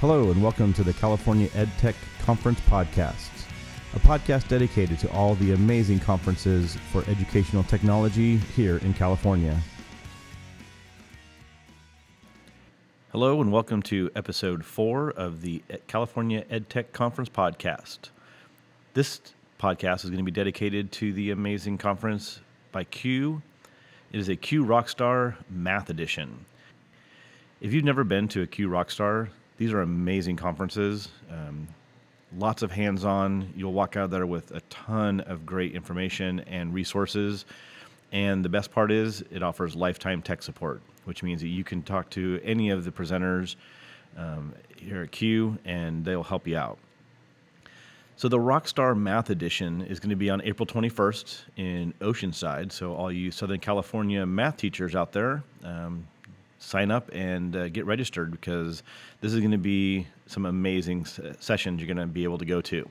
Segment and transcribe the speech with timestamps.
[0.00, 3.30] Hello, and welcome to the California EdTech Conference Podcast,
[3.96, 9.60] a podcast dedicated to all the amazing conferences for educational technology here in California.
[13.10, 18.10] Hello, and welcome to episode four of the California EdTech Conference Podcast.
[18.94, 19.20] This
[19.58, 22.38] podcast is going to be dedicated to the amazing conference
[22.70, 23.42] by CUE.
[24.12, 26.44] It is a CUE Rockstar Math Edition.
[27.60, 31.08] If you've never been to a CUE Rockstar, these are amazing conferences.
[31.30, 31.68] Um,
[32.36, 33.52] lots of hands on.
[33.56, 37.44] You'll walk out there with a ton of great information and resources.
[38.12, 41.82] And the best part is, it offers lifetime tech support, which means that you can
[41.82, 43.56] talk to any of the presenters
[44.16, 46.78] um, here at CUE and they'll help you out.
[48.16, 52.72] So, the Rockstar Math Edition is going to be on April 21st in Oceanside.
[52.72, 56.06] So, all you Southern California math teachers out there, um,
[56.58, 58.82] sign up and uh, get registered because
[59.20, 61.06] this is going to be some amazing
[61.40, 62.88] sessions you're going to be able to go to.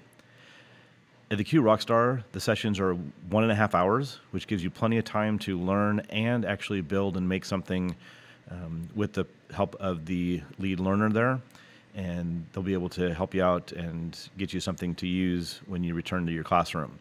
[1.30, 4.70] At the CUE Rockstar, the sessions are one and a half hours, which gives you
[4.70, 7.96] plenty of time to learn and actually build and make something
[8.50, 11.42] um, with the help of the lead learner there.
[11.96, 15.84] And they'll be able to help you out and get you something to use when
[15.84, 16.98] you return to your classroom.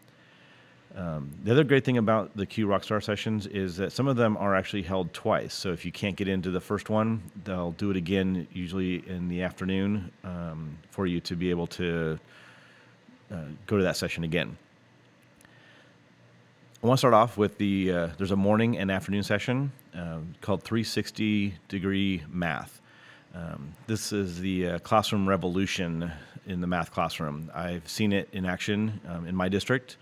[0.96, 4.36] Um, the other great thing about the CUE Rockstar sessions is that some of them
[4.38, 5.52] are actually held twice.
[5.52, 9.28] So if you can't get into the first one, they'll do it again, usually in
[9.28, 12.18] the afternoon, um, for you to be able to
[13.30, 13.36] uh,
[13.66, 14.56] go to that session again.
[16.82, 20.20] I want to start off with the uh, there's a morning and afternoon session uh,
[20.40, 22.80] called 360 degree math.
[23.34, 26.10] Um, this is the uh, classroom revolution
[26.46, 27.50] in the math classroom.
[27.54, 29.98] I've seen it in action um, in my district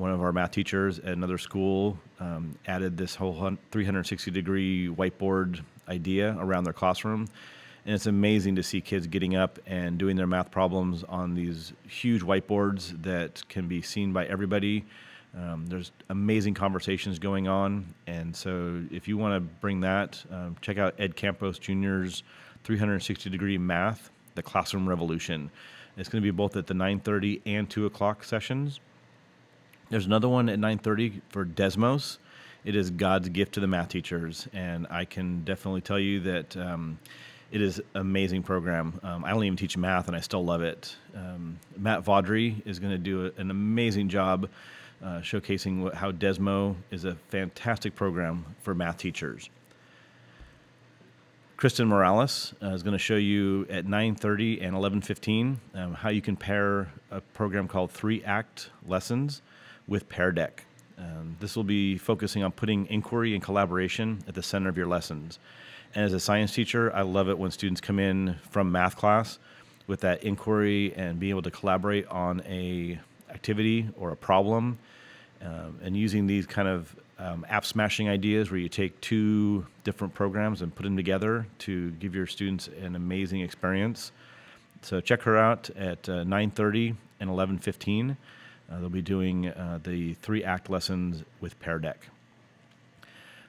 [0.00, 3.34] one of our math teachers at another school um, added this whole
[3.70, 7.28] 360 degree whiteboard idea around their classroom.
[7.84, 11.74] And it's amazing to see kids getting up and doing their math problems on these
[11.86, 14.84] huge whiteboards that can be seen by everybody.
[15.36, 17.94] Um, there's amazing conversations going on.
[18.06, 22.22] And so if you want to bring that, um, check out Ed Campos Jr.'s
[22.64, 25.50] 360 degree math, the classroom revolution.
[25.96, 28.80] It's going to be both at the 9:30 and 2 o'clock sessions.
[29.90, 32.18] There's another one at 9:30 for Desmos.
[32.64, 36.56] It is God's gift to the math teachers, and I can definitely tell you that
[36.56, 36.98] um,
[37.50, 39.00] it is amazing program.
[39.02, 40.94] Um, I don't even teach math, and I still love it.
[41.16, 44.48] Um, Matt Vaudrey is going to do a, an amazing job
[45.02, 49.50] uh, showcasing what, how Desmo is a fantastic program for math teachers.
[51.56, 56.22] Kristen Morales uh, is going to show you at 9:30 and 11:15 um, how you
[56.22, 59.42] can pair a program called Three Act Lessons
[59.90, 60.64] with Pear Deck.
[60.96, 64.86] Um, this will be focusing on putting inquiry and collaboration at the center of your
[64.86, 65.38] lessons.
[65.94, 69.38] And as a science teacher, I love it when students come in from math class
[69.86, 74.78] with that inquiry and being able to collaborate on a activity or a problem,
[75.42, 80.14] um, and using these kind of um, app smashing ideas where you take two different
[80.14, 84.12] programs and put them together to give your students an amazing experience.
[84.82, 88.16] So check her out at uh, 9:30 and 11:15.
[88.70, 92.06] Uh, they'll be doing uh, the three act lessons with Pear Deck.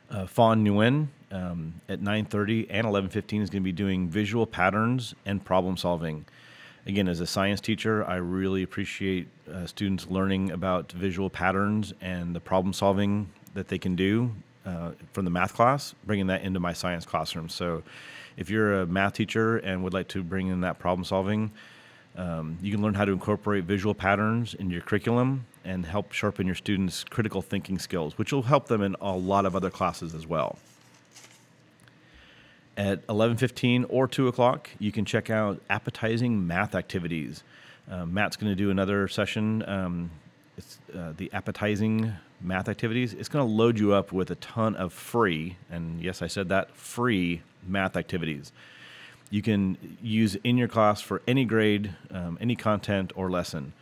[0.09, 5.15] Uh, Fawn Nguyen um, at 9.30 and 11.15 is going to be doing visual patterns
[5.25, 6.25] and problem solving.
[6.85, 9.27] Again, as a science teacher, I really appreciate
[9.65, 14.31] students learning about visual patterns and the problem solving that they can do
[14.65, 17.49] uh, from the math class, bringing that into my science classroom.
[17.49, 17.83] So
[18.37, 21.51] if you're a math teacher and would like to bring in that problem solving,
[22.17, 26.45] um, you can learn how to incorporate visual patterns in your curriculum and help sharpen
[26.45, 30.13] your students' critical thinking skills, which will help them in a lot of other classes
[30.13, 30.57] as well.
[32.75, 37.43] At 11:15 or 2 o'clock, you can check out appetizing math activities.
[37.89, 39.63] Um, Matt's going to do another session.
[39.67, 40.11] Um,
[40.57, 43.13] it's uh, the appetizing math activities.
[43.13, 46.49] It's going to load you up with a ton of free, and yes, I said
[46.49, 48.51] that free math activities
[49.31, 53.73] you can use in your class for any grade, um, any content or lesson.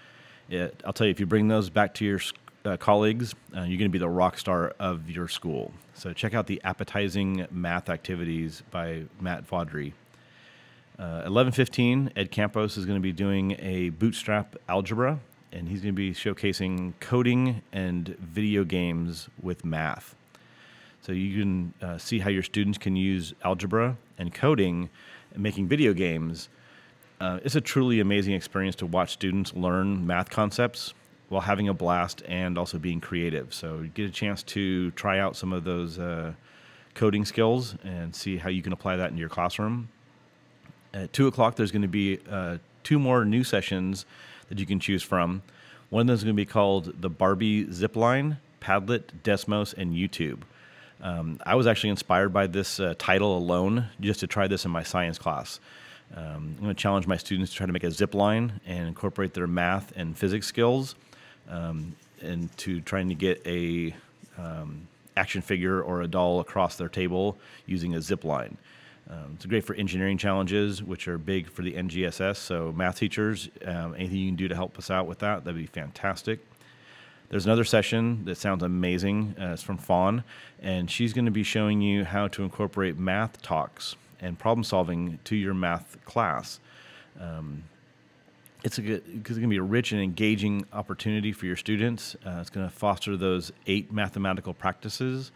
[0.47, 2.21] It, I'll tell you, if you bring those back to your
[2.63, 5.73] uh, colleagues, uh, you're going to be the rock star of your school.
[5.95, 9.93] So check out the appetizing math activities by Matt Vaudrey.
[10.97, 15.19] Uh, 11:15, Ed Campos is going to be doing a bootstrap algebra,
[15.51, 20.15] and he's going to be showcasing coding and video games with math.
[21.01, 24.89] So you can uh, see how your students can use algebra and coding
[25.33, 26.49] and making video games,
[27.21, 30.93] uh, it's a truly amazing experience to watch students learn math concepts
[31.27, 33.53] while having a blast and also being creative.
[33.53, 36.33] So you get a chance to try out some of those uh,
[36.95, 39.89] coding skills and see how you can apply that in your classroom.
[40.93, 44.05] At 2 o'clock, there's going to be uh, two more new sessions
[44.47, 45.43] that you can choose from.
[45.89, 50.39] One of them is going to be called the Barbie Zipline, Padlet, Desmos, and YouTube.
[51.01, 54.71] Um, I was actually inspired by this uh, title alone just to try this in
[54.71, 55.59] my science class.
[56.15, 58.87] Um, I'm going to challenge my students to try to make a zip line and
[58.87, 60.95] incorporate their math and physics skills
[61.49, 63.93] um, and to trying to get a
[64.37, 68.57] um, action figure or a doll across their table using a zip line.
[69.09, 72.37] Um, it's great for engineering challenges, which are big for the NGSS.
[72.37, 75.59] So, math teachers, um, anything you can do to help us out with that, that'd
[75.59, 76.39] be fantastic.
[77.29, 79.35] There's another session that sounds amazing.
[79.39, 80.23] Uh, it's from Fawn,
[80.61, 85.19] and she's going to be showing you how to incorporate math talks and problem solving
[85.25, 86.59] to your math class.
[87.19, 87.63] Um,
[88.63, 92.15] it's a good it's going to be a rich and engaging opportunity for your students.
[92.25, 95.31] Uh, it's going to foster those eight mathematical practices,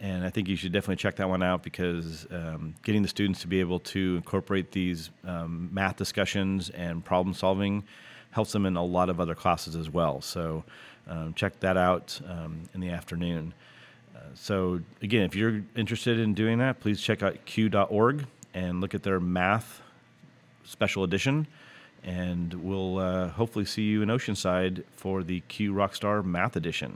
[0.00, 3.40] and I think you should definitely check that one out because um, getting the students
[3.42, 7.84] to be able to incorporate these um, math discussions and problem solving
[8.30, 10.20] helps them in a lot of other classes as well.
[10.20, 10.64] So
[11.08, 13.52] um, check that out um, in the afternoon.
[14.14, 18.94] Uh, so again, if you're interested in doing that, please check out cue.org and look
[18.94, 19.82] at their math
[20.64, 21.46] special edition
[22.02, 26.94] and we'll uh, hopefully see you in Oceanside for the CUE Rockstar Math Edition.